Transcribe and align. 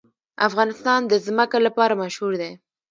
افغانستان 0.47 0.99
د 1.07 1.13
ځمکه 1.25 1.57
لپاره 1.65 1.99
مشهور 2.03 2.33
دی. 2.41 2.51